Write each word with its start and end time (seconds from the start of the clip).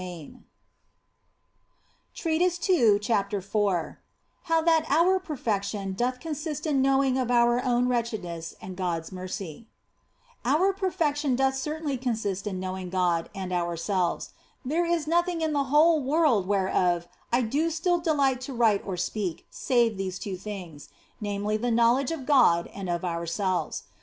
40 0.01 0.37
THE 2.15 2.21
BLESSED 2.39 2.69
ANGELA 2.71 2.97
CHAPTER 3.01 3.37
IV 3.37 3.53
HOW 4.45 4.61
THAT 4.63 4.87
OUR 4.89 5.19
PERFECTION 5.19 5.93
DOTH 5.93 6.19
CONSIST 6.19 6.65
IN 6.65 6.81
KNOWING 6.81 7.19
OUR 7.19 7.63
OWN 7.63 7.87
WRETCHEDNESS 7.87 8.55
AND 8.59 8.75
GOD 8.75 9.01
S 9.03 9.11
MERCY 9.11 9.67
OUR 10.43 10.73
perfection 10.73 11.35
doth 11.35 11.53
certainly 11.55 11.97
consist 11.97 12.47
in 12.47 12.59
knowing 12.59 12.89
God 12.89 13.29
and 13.35 13.53
ourselves; 13.53 14.31
there 14.65 14.85
is 14.87 15.05
nothing 15.05 15.41
in 15.41 15.53
the 15.53 15.65
whole 15.65 16.01
world 16.01 16.47
whereof 16.47 17.07
I 17.31 17.43
do 17.43 17.69
still 17.69 17.99
delight 17.99 18.41
to 18.41 18.53
write 18.55 18.81
or 18.83 18.97
speak 18.97 19.45
save 19.51 19.97
these 19.97 20.17
two 20.17 20.35
things, 20.35 20.89
namely, 21.21 21.57
the 21.57 21.69
knowledge 21.69 22.09
of 22.09 22.25
God 22.25 22.65
and 22.73 22.89
of 22.89 23.05
ourselves. 23.05 23.83